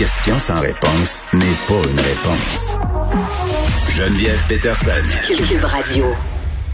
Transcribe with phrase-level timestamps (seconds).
[0.00, 2.74] question sans réponse n'est pas une réponse.
[3.90, 4.90] Geneviève Peterson.
[5.26, 6.06] Cube Radio.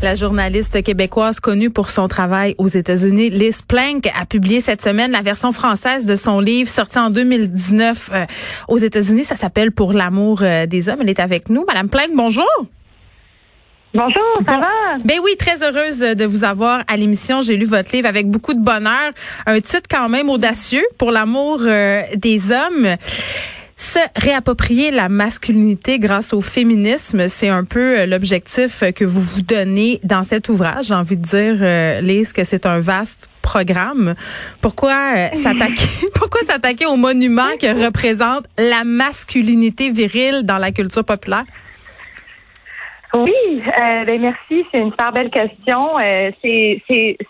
[0.01, 5.11] La journaliste québécoise connue pour son travail aux États-Unis, Liz Plank, a publié cette semaine
[5.11, 8.27] la version française de son livre sorti en 2019 euh,
[8.69, 9.25] aux États-Unis.
[9.25, 10.99] Ça s'appelle Pour l'amour euh, des hommes.
[11.01, 11.65] Elle est avec nous.
[11.67, 12.47] Madame Plank, bonjour.
[13.97, 14.61] Bonjour, ça Bon.
[14.61, 14.99] va?
[15.05, 17.41] Ben oui, très heureuse de vous avoir à l'émission.
[17.43, 19.11] J'ai lu votre livre avec beaucoup de bonheur.
[19.47, 22.97] Un titre quand même audacieux pour l'amour euh, des hommes.
[23.79, 29.43] Se réapproprier la masculinité grâce au féminisme, c'est un peu euh, l'objectif que vous vous
[29.43, 30.87] donnez dans cet ouvrage.
[30.87, 34.15] J'ai envie de dire, euh, Lise, que c'est un vaste programme.
[34.63, 41.05] Pourquoi euh, s'attaquer Pourquoi s'attaquer au monument que représente la masculinité virile dans la culture
[41.05, 41.45] populaire?
[43.17, 43.33] Oui,
[43.67, 45.99] euh, ben merci, c'est une super belle question.
[45.99, 46.83] Euh, c'est,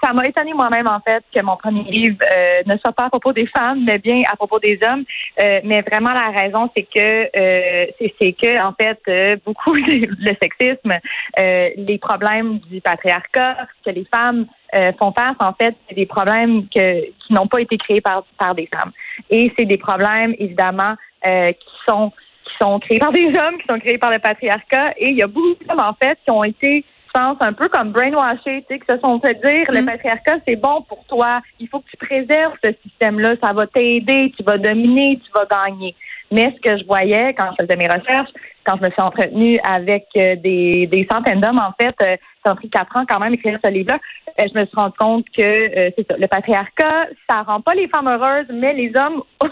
[0.02, 3.08] ça m'a étonné moi-même en fait que mon premier livre euh, ne soit pas à
[3.08, 5.04] propos des femmes, mais bien à propos des hommes.
[5.38, 9.74] Euh, mais vraiment la raison, c'est que euh, c'est, c'est que en fait euh, beaucoup
[9.74, 10.98] le sexisme,
[11.38, 16.66] les problèmes du patriarcat que les femmes euh, font face, en fait, c'est des problèmes
[16.68, 18.90] que, qui n'ont pas été créés par, par des femmes.
[19.30, 22.12] Et c'est des problèmes, évidemment, euh, qui sont
[22.46, 24.92] qui sont créés par des hommes, qui sont créés par le patriarcat.
[24.98, 27.68] Et il y a beaucoup d'hommes, en fait, qui ont été, je pense, un peu
[27.68, 29.86] comme brainwashés, tu sais, qui se sont fait dire, le Mm.
[29.86, 31.40] patriarcat, c'est bon pour toi.
[31.60, 33.34] Il faut que tu préserves ce système-là.
[33.42, 34.32] Ça va t'aider.
[34.36, 35.18] Tu vas dominer.
[35.24, 35.94] Tu vas gagner.
[36.30, 38.30] Mais ce que je voyais quand je faisais mes recherches,
[38.64, 42.52] quand je me suis entretenue avec euh, des, des centaines d'hommes, en fait, euh, ça
[42.52, 43.98] a pris quatre ans quand même écrire ce livre-là,
[44.40, 47.74] euh, je me suis rendu compte que euh, c'est ça, le patriarcat, ça rend pas
[47.74, 49.22] les femmes heureuses, mais les hommes,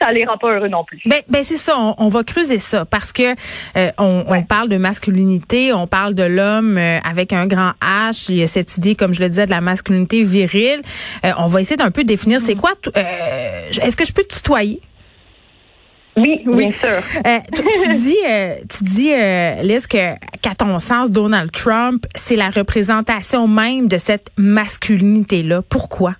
[0.00, 0.98] ça les rend pas heureux non plus.
[1.06, 3.32] Ben, ben c'est ça, on, on va creuser ça parce que
[3.76, 8.26] euh, on, on parle de masculinité, on parle de l'homme euh, avec un grand H,
[8.30, 10.80] il y a cette idée, comme je le disais, de la masculinité virile.
[11.24, 12.70] Euh, on va essayer d'un peu définir c'est quoi.
[12.82, 14.80] t- euh, Est-ce que je peux tutoyer?
[16.20, 16.68] Oui, Oui.
[16.68, 17.02] bien sûr.
[17.26, 22.36] Euh, tu, dis, euh, tu dis, euh, Liz, que qu'à ton sens, Donald Trump, c'est
[22.36, 25.62] la représentation même de cette masculinité-là.
[25.68, 26.12] Pourquoi?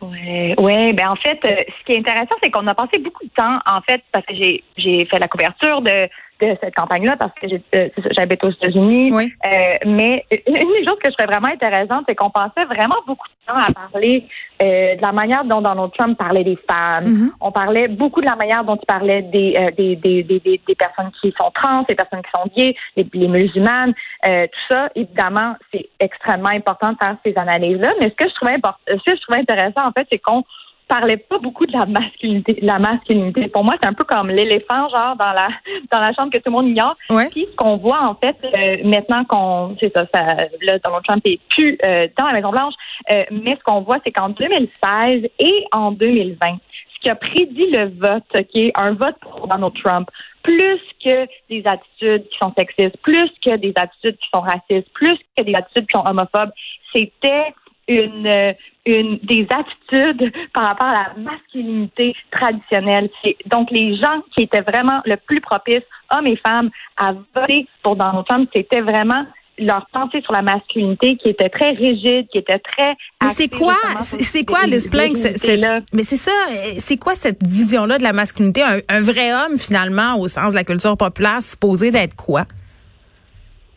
[0.00, 3.24] Ouais, ouais, ben en fait, euh, ce qui est intéressant, c'est qu'on a passé beaucoup
[3.24, 6.08] de temps, en fait, parce que j'ai j'ai fait la couverture de
[6.46, 9.10] de cette campagne-là parce que euh, j'habite aux États-Unis.
[9.12, 9.32] Oui.
[9.44, 9.48] Euh,
[9.86, 13.52] mais une des choses que je trouvais vraiment intéressante, c'est qu'on passait vraiment beaucoup de
[13.52, 14.24] temps à parler
[14.62, 17.06] euh, de la manière dont Donald Trump parlait des femmes.
[17.06, 17.32] Mhm.
[17.40, 20.74] On parlait beaucoup de la manière dont il parlait des, euh, des, des, des, des,
[20.74, 23.94] personnes qui sont trans, des personnes qui sont gays, les, les musulmanes.
[24.26, 27.94] Euh, tout ça, évidemment, c'est extrêmement important de faire ces analyses-là.
[28.00, 28.56] Mais ce que je trouvais
[28.88, 30.44] ce que je trouvais intéressant, en fait, c'est qu'on
[30.88, 32.54] parlait pas beaucoup de la masculinité.
[32.54, 33.48] de La masculinité.
[33.48, 35.48] Pour moi, c'est un peu comme l'éléphant, genre dans la
[35.92, 36.96] dans la chambre que tout le monde ignore.
[37.10, 37.28] Ouais.
[37.30, 40.26] Puis ce qu'on voit en fait euh, maintenant qu'on c'est ça, ça
[40.62, 42.74] là Donald Trump est plus euh, dans la Maison Blanche,
[43.12, 46.58] euh, mais ce qu'on voit c'est qu'en 2016 et en 2020,
[46.94, 50.08] ce qui a prédit le vote, ok, un vote pour Donald Trump,
[50.42, 55.18] plus que des attitudes qui sont sexistes, plus que des attitudes qui sont racistes, plus
[55.36, 56.50] que des attitudes qui sont homophobes,
[56.94, 57.54] c'était
[57.88, 58.52] une, euh,
[58.86, 63.08] une des attitudes par rapport à la masculinité traditionnelle.
[63.46, 67.96] Donc les gens qui étaient vraiment le plus propices, hommes et femmes, à voter pour
[67.96, 69.24] Donald Trump, c'était vraiment
[69.60, 73.74] leur pensée sur la masculinité qui était très rigide, qui était très Mais c'est quoi,
[74.00, 75.80] c'est quoi, c'est- virilité-là.
[75.92, 76.30] mais c'est ça,
[76.78, 78.62] c'est quoi cette vision-là de la masculinité?
[78.62, 82.44] Un, un vrai homme, finalement, au sens de la culture populaire, supposé d'être quoi?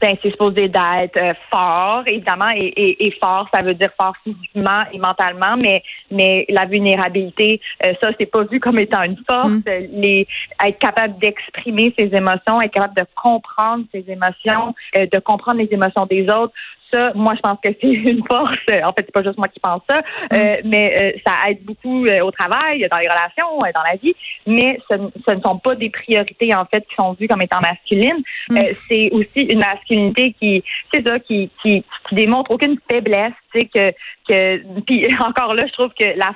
[0.01, 4.13] Ben, c'est supposé d'être euh, fort, évidemment, et, et, et fort, ça veut dire fort
[4.23, 9.17] physiquement et mentalement, mais mais la vulnérabilité, euh, ça, c'est pas vu comme étant une
[9.29, 9.49] force.
[9.49, 9.63] Mm.
[9.93, 10.27] Les
[10.65, 15.69] être capable d'exprimer ses émotions, être capable de comprendre ses émotions, euh, de comprendre les
[15.71, 16.53] émotions des autres.
[16.93, 18.57] Ça, moi, je pense que c'est une force.
[18.69, 20.01] En fait, c'est pas juste moi qui pense ça,
[20.33, 23.95] euh, mais euh, ça aide beaucoup euh, au travail, dans les relations, euh, dans la
[24.01, 24.15] vie.
[24.45, 24.95] Mais ce,
[25.27, 28.23] ce ne sont pas des priorités en fait qui sont vues comme étant masculines.
[28.49, 28.57] Mm.
[28.57, 33.33] Euh, c'est aussi une masculinité qui, c'est ça, qui, qui, qui démontre aucune faiblesse.
[33.53, 33.91] Tu sais que,
[34.27, 36.31] que, puis encore là, je trouve que la,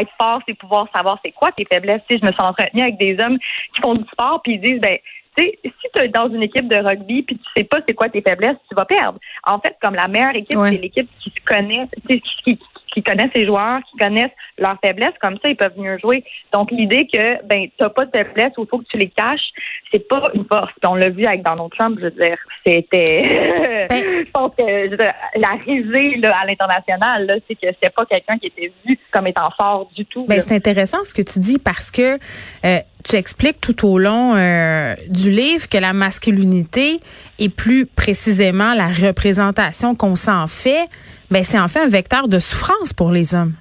[0.00, 2.00] être fort, c'est pouvoir savoir c'est quoi tes faiblesses.
[2.08, 4.60] Tu sais, je me suis entretenue avec des hommes qui font du sport puis ils
[4.60, 4.98] disent ben
[5.38, 8.08] sais, si tu es dans une équipe de rugby puis tu sais pas c'est quoi
[8.08, 9.18] tes faiblesses, tu vas perdre.
[9.46, 10.72] En fait, comme la meilleure équipe, Ouais.
[10.72, 12.58] c'est l'équipe qui se connaît, qui, qui,
[12.94, 16.24] qui connaissent les joueurs, qui connaissent leurs faiblesses, comme ça, ils peuvent mieux jouer.
[16.52, 19.50] Donc, l'idée que, ben, t'as pas de faiblesse ou il faut que tu les caches,
[19.92, 20.72] c'est pas une force.
[20.84, 24.90] On l'a vu avec Donald Trump, je veux dire, c'était, Ben- je pense que, je
[24.90, 28.98] veux dire, la risée, là, à l'international, c'est que c'est pas quelqu'un qui était vu
[29.10, 30.24] comme étant fort du tout.
[30.26, 32.18] Ben, c'est intéressant ce que tu dis parce que
[32.64, 37.00] euh, tu expliques tout au long euh, du livre que la masculinité
[37.38, 40.88] et plus précisément la représentation qu'on s'en fait,
[41.30, 43.54] ben c'est en fait un vecteur de souffrance pour les hommes.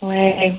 [0.00, 0.54] Ouais.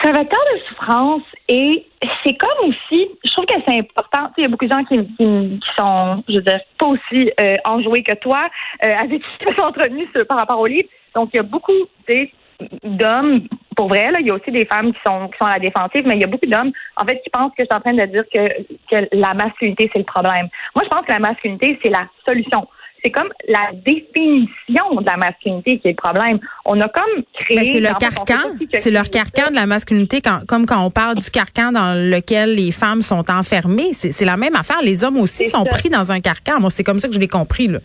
[0.00, 1.86] C'est un vecteur de souffrance et
[2.24, 4.30] c'est comme aussi, je trouve que c'est important.
[4.34, 6.86] Tu Il y a beaucoup de gens qui, qui, qui sont, je veux dire, pas
[6.86, 8.48] aussi euh, enjoués que toi,
[8.84, 10.88] euh, avec qui je me suis entretenue par rapport au livre.
[11.14, 11.72] Donc, il y a beaucoup
[12.08, 12.30] tu
[12.84, 13.42] d'hommes,
[13.76, 15.58] pour vrai, là, il y a aussi des femmes qui sont qui sont à la
[15.60, 17.80] défensive, mais il y a beaucoup d'hommes, en fait, qui pensent que je suis en
[17.80, 20.48] train de dire que, que la masculinité, c'est le problème.
[20.74, 22.66] Moi, je pense que la masculinité, c'est la solution.
[23.04, 26.40] C'est comme la définition de la masculinité qui est le problème.
[26.64, 27.56] On a comme créé...
[27.56, 31.16] Ben, c'est le carcan, c'est leur carcan de la masculinité, quand, comme quand on parle
[31.16, 33.92] du carcan dans lequel les femmes sont enfermées.
[33.92, 34.80] C'est la même affaire.
[34.82, 35.70] Les hommes aussi sont ça.
[35.70, 36.58] pris dans un carcan.
[36.58, 37.68] Moi, c'est comme ça que je l'ai compris.
[37.68, 37.78] Là.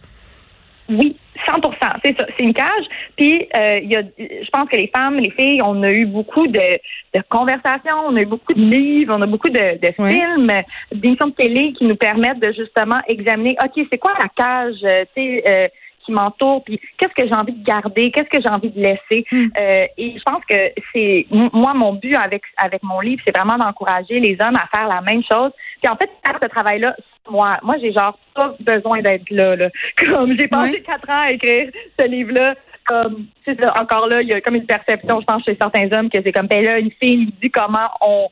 [0.89, 1.17] Oui,
[1.47, 1.73] 100%
[2.03, 2.25] c'est ça.
[2.37, 2.85] C'est une cage.
[3.17, 6.05] Puis, euh, il y a, je pense que les femmes, les filles, on a eu
[6.05, 6.79] beaucoup de,
[7.13, 10.13] de conversations, on a eu beaucoup de livres, on a beaucoup de, de Ouais.
[10.13, 10.51] films,
[10.93, 15.05] d'émissions de télé qui nous permettent de justement examiner, OK, c'est quoi la cage, euh,
[15.15, 15.67] tu sais, euh,
[16.11, 19.25] qui m'entoure, puis qu'est-ce que j'ai envie de garder, qu'est-ce que j'ai envie de laisser.
[19.33, 23.57] Euh, et je pense que c'est moi mon but avec avec mon livre, c'est vraiment
[23.57, 25.51] d'encourager les hommes à faire la même chose.
[25.81, 26.95] Puis en fait, faire ce travail-là,
[27.29, 29.69] moi, moi j'ai genre pas besoin d'être là, là.
[29.97, 31.69] Comme j'ai passé quatre ans à écrire
[31.99, 32.55] ce livre-là.
[32.85, 36.09] Comme c'est encore là, il y a comme une perception, je pense, chez certains hommes
[36.09, 38.27] que c'est comme ben là, une fille dit comment on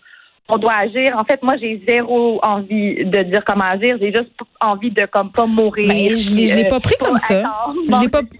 [0.49, 1.15] on doit agir.
[1.19, 3.97] En fait, moi, j'ai zéro envie de dire comment agir.
[4.01, 5.87] J'ai juste envie de comme pas mourir.
[5.87, 7.43] Ben, je l'ai, je l'ai Euh, pas pris comme ça.
[7.91, 8.21] Je l'ai pas.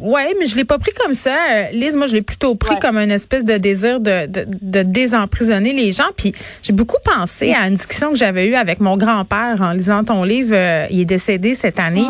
[0.00, 1.34] Ouais, mais je l'ai pas pris comme ça.
[1.52, 2.80] Euh, Lise, moi, je l'ai plutôt pris Ouais.
[2.80, 6.04] comme une espèce de désir de, de, de désemprisonner les gens.
[6.16, 6.32] Puis
[6.62, 10.22] j'ai beaucoup pensé à une discussion que j'avais eue avec mon grand-père en lisant ton
[10.24, 10.54] livre.
[10.54, 12.06] Euh, il est décédé cette année.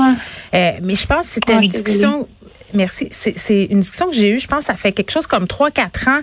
[0.54, 2.28] Euh, mais je pense que c'était Ouais, une discussion.
[2.76, 3.08] Merci.
[3.10, 5.70] C'est c'est une discussion que j'ai eue, je pense, ça fait quelque chose comme trois,
[5.70, 6.20] quatre ans.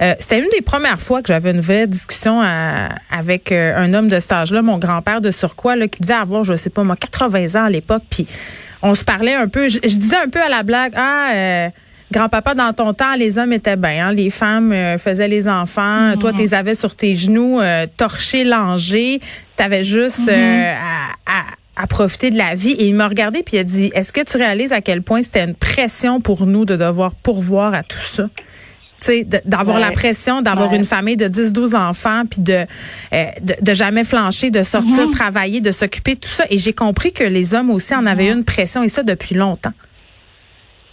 [0.00, 3.92] Euh, C'était une des premières fois que j'avais une vraie discussion à- avec euh, un
[3.92, 6.82] homme de cet âge-là, mon grand-père de surcroît, là, qui devait avoir, je sais pas
[6.84, 8.04] moi, 80 ans à l'époque.
[8.08, 8.26] Puis
[8.82, 9.68] on se parlait un peu.
[9.68, 11.30] Je, je disais un peu à la blague, ah.
[11.34, 11.68] euh,
[12.12, 14.06] Grand-papa, dans ton temps, les hommes étaient bien.
[14.08, 16.14] hein, les femmes euh, faisaient les enfants.
[16.20, 19.20] Toi, tu les avais sur tes genoux, euh, torchés, langés.
[19.56, 21.08] Tu avais juste euh, à,
[21.40, 21.44] à-
[21.76, 22.72] à profiter de la vie.
[22.72, 25.22] Et il m'a regardé puis il a dit, est-ce que tu réalises à quel point
[25.22, 28.26] c'était une pression pour nous de devoir pourvoir à tout ça?
[28.98, 29.82] Tu sais, de- d'avoir Ouais.
[29.82, 30.78] la pression d'avoir Ouais.
[30.78, 32.64] une famille de 10-12 enfants, puis de,
[33.12, 36.44] euh, de de jamais flancher, de sortir, travailler, de s'occuper de tout ça.
[36.48, 39.72] Et j'ai compris que les hommes aussi en avaient une pression, et ça depuis longtemps.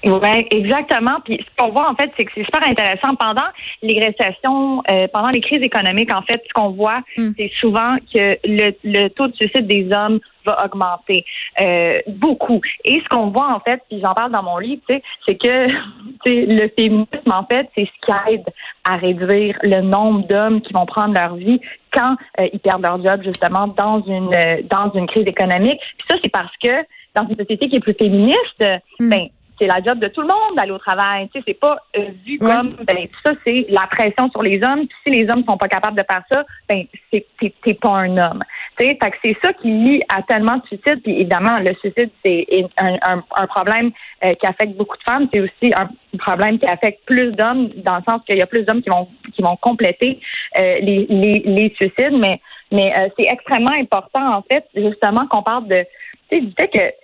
[0.05, 1.19] Oui, exactement.
[1.23, 3.15] Puis ce qu'on voit en fait, c'est que c'est super intéressant.
[3.15, 3.47] Pendant
[3.81, 7.29] les récessions, euh, pendant les crises économiques, en fait, ce qu'on voit, Mm.
[7.38, 11.23] c'est souvent que le, le taux de suicide des hommes va augmenter
[11.61, 12.59] euh, beaucoup.
[12.83, 15.67] Et ce qu'on voit en fait, puis j'en parle dans mon livre, c'est que
[16.25, 18.45] le féminisme en fait, c'est ce qui aide
[18.83, 21.61] à réduire le nombre d'hommes qui vont prendre leur vie
[21.94, 25.79] quand euh, ils perdent leur job justement dans une euh, dans une crise économique.
[25.97, 26.71] Puis ça, c'est parce que
[27.15, 28.63] dans une société qui est plus féministe,
[28.99, 29.09] Mm.
[29.09, 29.27] ben
[29.59, 31.29] c'est la job de tout le monde d'aller au travail.
[31.29, 34.88] Tu sais, c'est pas euh, vu comme ben ça c'est la pression sur les hommes.
[34.88, 38.18] Puis si les hommes sont pas capables de faire ça, ben c'est t'es pas un
[38.18, 38.44] homme.
[38.78, 41.01] Tu sais, fait que c'est ça qui lie à tellement de suicides.
[41.04, 42.47] Puis évidemment, le suicide c'est
[42.78, 43.92] un, un, un problème
[44.25, 45.28] euh, qui affecte beaucoup de femmes.
[45.33, 48.63] C'est aussi un problème qui affecte plus d'hommes dans le sens qu'il y a plus
[48.63, 50.19] d'hommes qui vont qui vont compléter
[50.57, 52.18] euh, les, les les suicides.
[52.19, 52.39] Mais
[52.71, 55.85] mais euh, c'est extrêmement important en fait justement qu'on parle de
[56.30, 57.03] tu sais du fait que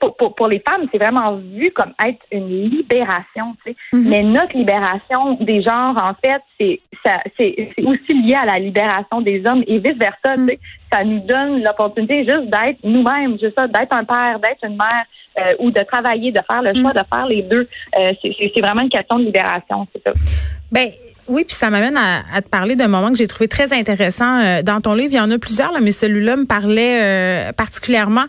[0.00, 3.56] pour, pour, pour les femmes, c'est vraiment vu comme être une libération.
[3.64, 3.76] sais.
[3.92, 4.08] Mhm.
[4.08, 6.80] Mais notre libération des genres, en fait, c'est
[7.84, 10.36] aussi lié à la libération des hommes et vice versa.
[10.36, 10.58] tu sais.
[10.92, 15.04] Ça nous donne l'opportunité juste d'être nous-mêmes, juste ça, d'être un père, d'être une mère,
[15.38, 17.68] euh, ou de travailler, de faire le choix de faire les deux.
[17.98, 20.12] Euh, c'est vraiment une question de libération, c'est ça.
[20.70, 20.90] Ben
[21.26, 24.40] oui, puis ça m'amène à, à te parler d'un moment que j'ai trouvé très intéressant
[24.40, 25.12] euh, dans ton livre.
[25.12, 28.24] Il y en a plusieurs, là, mais celui-là me parlait euh, particulièrement.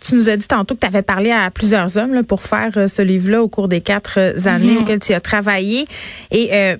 [0.00, 2.70] Tu nous as dit tantôt que tu avais parlé à plusieurs hommes là, pour faire
[2.76, 5.86] euh, ce livre-là au cours des quatre euh, années auxquelles tu as travaillé.
[6.30, 6.76] Et euh,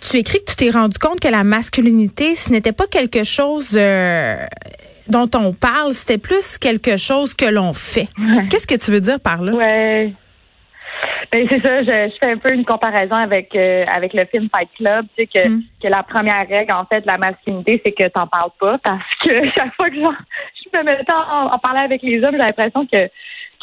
[0.00, 3.72] tu écris que tu t'es rendu compte que la masculinité, ce n'était pas quelque chose
[5.08, 8.08] dont on parle, c'était plus quelque chose que l'on fait.
[8.50, 9.52] Qu'est-ce que tu veux dire par là?
[9.52, 10.12] Ouais.
[11.30, 14.48] Ben c'est ça, je, je fais un peu une comparaison avec euh, avec le film
[14.52, 15.62] Fight Club, tu sais que, Mm.
[15.82, 19.04] que la première règle en fait de la masculinité, c'est que t'en parles pas parce
[19.24, 19.96] que chaque fois que
[20.72, 23.08] je me mettais en, en parler avec les hommes, j'ai l'impression que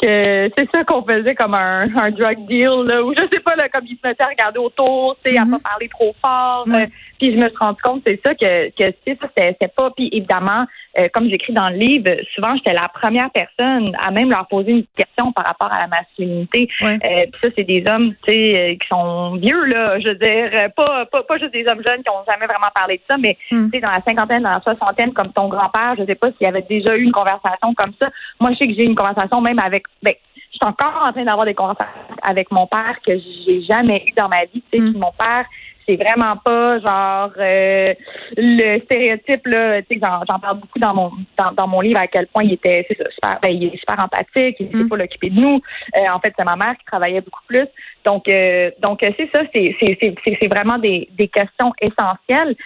[0.00, 3.56] que c'est ça qu'on faisait comme un, un drug deal, là, ou je sais pas,
[3.56, 6.64] là, comme ils se mettaient à regarder autour, tu sais, à pas parler trop fort.
[6.68, 6.86] euh,
[7.18, 9.90] puis je me suis rendu compte, c'est ça, que, que c'était pas.
[9.96, 10.66] Puis évidemment,
[10.98, 14.72] euh, comme j'écris dans le livre, souvent, j'étais la première personne à même leur poser
[14.72, 16.68] une question par rapport à la masculinité.
[16.82, 16.98] Ouais.
[17.04, 20.14] Euh, puis ça, c'est des hommes, tu sais, euh, qui sont vieux, là, je veux
[20.16, 23.02] dire, euh, pas, pas, pas juste des hommes jeunes qui ont jamais vraiment parlé de
[23.08, 23.70] ça, mais Mm.
[23.70, 26.46] tu sais, dans la cinquantaine, dans la soixantaine, comme ton grand-père, je sais pas s'il
[26.46, 28.08] y avait déjà eu une conversation comme ça.
[28.40, 31.12] Moi, je sais que j'ai eu une conversation même avec, ben, je suis encore en
[31.12, 34.62] train d'avoir des conversations avec mon père que j'ai jamais eu dans ma vie.
[34.72, 34.98] Tu sais, Mm.
[34.98, 35.44] Mon père,
[35.86, 37.94] c'est vraiment pas genre euh,
[38.36, 39.80] le stéréotype là.
[39.82, 42.54] Tu sais, j'en, parle beaucoup dans mon dans, dans mon livre à quel point il
[42.54, 44.82] était c'est ça, super, ben, il est super empathique, il ne Mm.
[44.82, 45.60] sait pas l'occuper de nous.
[45.96, 47.66] Euh, en fait, c'est ma mère qui travaillait beaucoup plus.
[48.04, 52.56] Donc, euh, donc c'est ça, c'est, c'est, c'est, c'est- c'est vraiment des, des questions essentielles.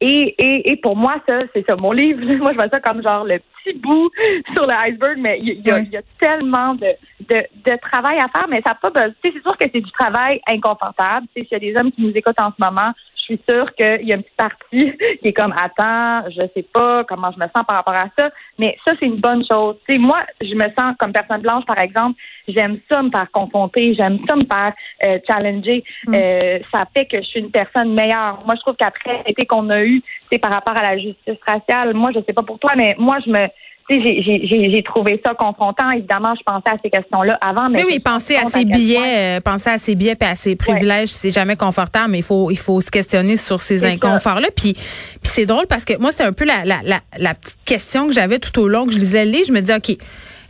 [0.00, 1.76] Et, et, et pour moi, ça, c'est ça.
[1.76, 4.10] Mon livre, moi, je vois ça comme genre le petit bout
[4.54, 6.88] sur l'iceberg, mais il y, a, il y a tellement de,
[7.28, 9.10] de, de travail à faire, mais ça n'a pas besoin.
[9.22, 11.26] tu sais, C'est sûr que c'est du travail inconfortable.
[11.34, 12.92] Tu sais, S'il y a des hommes qui nous écoutent en ce moment,
[13.30, 17.04] suis sûre qu'il y a une petite partie qui est comme attends, je sais pas
[17.04, 19.76] comment je me sens par rapport à ça, mais ça c'est une bonne chose.
[19.88, 23.30] Tu sais, moi, je me sens comme personne blanche par exemple, j'aime ça me faire
[23.30, 24.72] confronter, j'aime ça me faire
[25.06, 25.84] euh, challenger.
[26.08, 28.42] Euh, ça fait que je suis une personne meilleure.
[28.44, 31.94] Moi, je trouve qu'après l'été qu'on a eu, c'est par rapport à la justice raciale.
[31.94, 33.46] Moi, je sais pas pour toi, mais moi, je me
[33.90, 35.90] j'ai- j'ai j'ai- j'ai trouvé ça confrontant.
[35.90, 39.36] Évidemment, je pensais à ces questions-là avant, mais Oui, oui, me penser à ses billets,
[39.38, 42.50] euh, penser à ses billets et à ses privilèges, c'est jamais confortable, mais il faut
[42.50, 44.48] il faut se questionner sur ces inconforts-là.
[44.54, 44.82] Puis, puis
[45.24, 48.12] c'est drôle parce que moi, c'est un peu la, la, la, la petite question que
[48.12, 49.46] j'avais tout au long que je lisais le livre.
[49.48, 49.96] Je me dis, OK,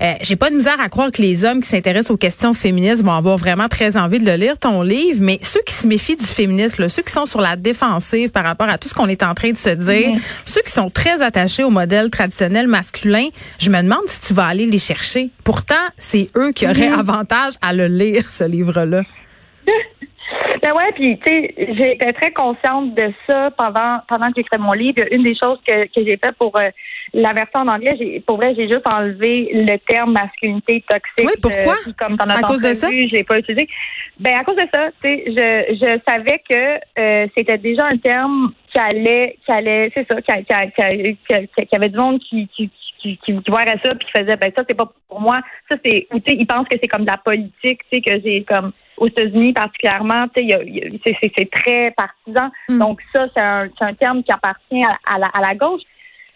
[0.02, 3.02] euh, j'ai pas de misère à croire que les hommes qui s'intéressent aux questions féministes
[3.02, 6.16] vont avoir vraiment très envie de le lire, ton livre, mais ceux qui se méfient
[6.16, 9.08] du féminisme, là, ceux qui sont sur la défensive par rapport à tout ce qu'on
[9.08, 10.10] est en train de se dire,
[10.46, 13.28] ceux qui sont très attachés au modèle traditionnel masculin,
[13.58, 15.30] je me demande si tu vas aller les chercher.
[15.44, 19.02] Pourtant, c'est eux qui auraient avantage à le lire, ce livre-là.
[20.62, 24.62] Ben ouais, puis tu sais, j'ai été très consciente de ça pendant pendant que j'écrivais
[24.62, 25.02] mon livre.
[25.10, 26.68] Une des choses que, que j'ai fait pour euh,
[27.14, 31.26] la version en anglais, j'ai pour vrai, j'ai juste enlevé le terme masculinité toxique.
[31.26, 31.74] Oui, pourquoi?
[31.74, 32.90] Euh, puis comme t'en as À cause de ça?
[32.90, 33.68] je l'ai pas utilisé.
[34.18, 37.96] Ben à cause de ça, tu sais, je je savais que euh, c'était déjà un
[37.96, 42.48] terme qui allait qui allait, c'est ça, qui, qui, qui, qui, avait du monde qui
[42.48, 45.40] qui qui, qui, qui ça puis qui faisait ben ça c'est pas pour moi
[45.70, 48.00] ça c'est ou tu sais ils pensent que c'est comme de la politique tu sais
[48.02, 52.78] que j'ai comme aux États-Unis particulièrement c'est- très partisan Mm.
[52.78, 55.82] donc ça c'est un un terme qui appartient à, à la à la gauche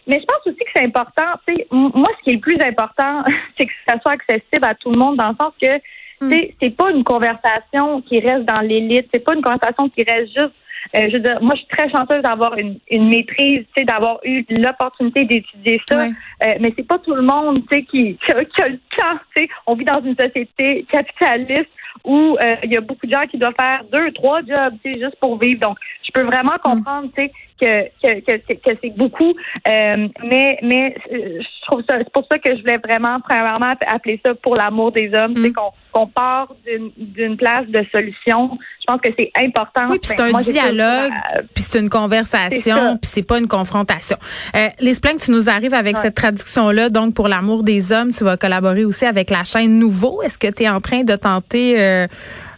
[0.07, 2.39] mais je pense aussi que c'est important tu sais m- moi ce qui est le
[2.39, 3.23] plus important
[3.57, 5.77] c'est que ça soit accessible à tout le monde dans le sens que
[6.21, 10.03] tu sais c'est pas une conversation qui reste dans l'élite c'est pas une conversation qui
[10.03, 10.55] reste juste
[10.95, 13.85] euh, je veux dire, moi, je suis très chanceuse d'avoir une, une maîtrise, tu sais,
[13.85, 16.03] d'avoir eu l'opportunité d'étudier ça.
[16.43, 18.77] Euh, mais c'est pas tout le monde, tu sais, qui, qui, a, qui a le
[18.95, 19.49] temps, tu sais.
[19.65, 21.71] On vit dans une société capitaliste
[22.05, 25.15] où euh, il y a beaucoup de gens qui doivent faire deux, trois jobs, juste
[25.19, 25.59] pour vivre.
[25.59, 27.31] Donc, je peux vraiment comprendre, tu sais,
[27.61, 29.33] que, que, que, c'est- que c'est beaucoup.
[29.67, 33.73] Euh, mais mais euh, je trouve ça, c'est pour ça que je voulais vraiment, premièrement,
[33.87, 35.53] appeler ça pour l'amour des hommes, Mm.
[35.53, 38.57] qu'on qu'on part d'une d'une place de solution.
[38.81, 39.87] Je pense que c'est important.
[39.89, 43.23] Oui, puis c'est Ben, un moi, dialogue, euh, puis c'est une C'est conversation, puis c'est
[43.25, 44.17] pas une confrontation.
[44.55, 46.01] Euh, les tu nous arrives avec Ouais.
[46.01, 50.21] cette traduction-là, donc pour l'amour des hommes, tu vas collaborer aussi avec la chaîne Nouveau.
[50.21, 52.07] Est-ce que tu es en train de tenter euh,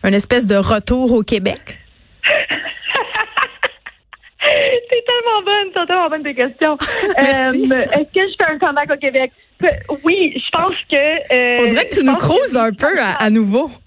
[0.04, 1.80] une espèce de retour au Québec?
[4.90, 6.78] C'est tellement bonne, c'est tellement bonne tes questions.
[7.20, 9.32] Euh, Est-ce que je fais un comeback au Québec?
[10.04, 10.96] Oui, je pense que.
[10.96, 13.70] euh, On dirait que tu nous creuses que- un peu à, à nouveau.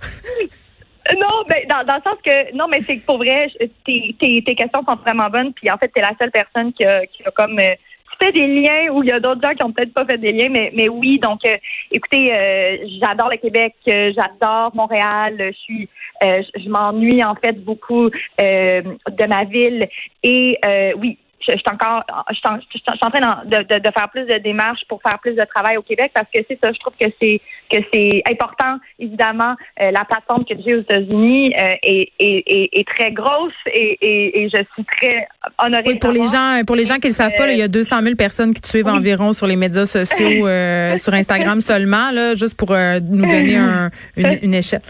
[1.19, 3.49] Non, ben dans, dans le sens que non, mais c'est pour vrai,
[3.85, 5.53] tes, tes, tes questions sont vraiment bonnes.
[5.55, 7.75] Puis en fait, t'es la seule personne qui a, qui a comme euh,
[8.21, 10.33] fait des liens où il y a d'autres gens qui ont peut-être pas fait des
[10.33, 11.19] liens, mais mais oui.
[11.19, 11.57] Donc, euh,
[11.91, 15.37] écoutez, euh, j'adore le Québec, euh, j'adore Montréal.
[15.39, 15.89] Je suis,
[16.23, 19.89] je m'ennuie en fait beaucoup de ma ville.
[20.23, 20.59] Et
[20.99, 23.91] oui, je, je suis encore, je suis en, je suis en train de, de, de
[23.97, 26.73] faire plus de démarches pour faire plus de travail au Québec parce que c'est ça,
[26.73, 28.79] je trouve que c'est que c'est important.
[28.99, 33.53] Évidemment, euh, la plateforme que j'ai aux États-Unis euh, est, est, est, est très grosse
[33.73, 35.27] et, et, et je suis très
[35.65, 35.85] honorée.
[35.87, 37.63] Oui, pour les gens, pour les gens qui ne le savent pas, là, il y
[37.63, 38.93] a 200 000 personnes qui te suivent Oui.
[38.93, 43.57] environ sur les médias sociaux, euh, sur Instagram seulement, là, juste pour euh, nous donner
[43.57, 44.83] un, une, une échelle.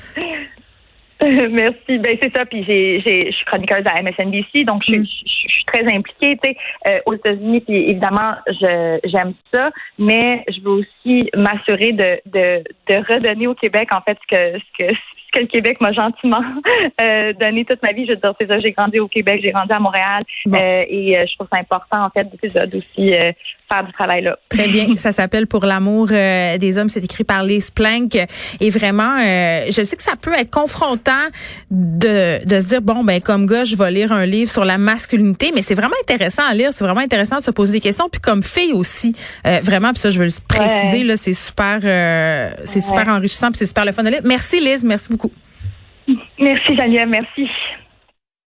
[1.51, 1.99] Merci.
[1.99, 2.47] Ben c'est ça.
[2.47, 5.05] Puis j'ai, j'ai, je suis chroniqueuse à MSNBC, donc je, Mm.
[5.05, 6.57] je, je suis très impliquée, tu sais,
[6.89, 12.65] euh, aux États-Unis, puis évidemment, je j'aime ça, mais je veux aussi m'assurer de, de,
[12.89, 14.95] de redonner au Québec, en fait, ce que ce que
[15.31, 16.43] que le Québec m'a gentiment
[17.03, 18.07] euh, donné toute ma vie.
[18.07, 21.19] Je veux dire, c'est ça, j'ai grandi au Québec, j'ai grandi à Montréal, euh, et
[21.19, 22.27] euh, je trouve ça important, en fait,
[22.67, 23.33] d'aussi euh,
[23.73, 24.39] faire du travail là.
[24.49, 24.89] Très bien.
[24.97, 26.89] Ça s'appelle Pour l'amour euh, des hommes.
[26.89, 28.17] C'est écrit par Lise Plank.
[28.61, 31.13] Et vraiment, euh, je sais que ça peut être confrontant
[31.71, 34.79] de, de se dire, bon, ben comme gars, je vais lire un livre sur la
[34.79, 36.71] masculinité, mais c'est vraiment intéressant à lire.
[36.73, 38.09] C'est vraiment intéressant de se poser des questions.
[38.09, 39.15] Puis comme fille aussi,
[39.47, 41.81] euh, vraiment, puis ça, je veux le préciser, là, c'est super,
[42.65, 44.23] c'est super enrichissant, puis c'est super le fun de lire.
[44.25, 45.20] Merci Lise, merci beaucoup.
[46.39, 47.49] Merci Geneviève, merci.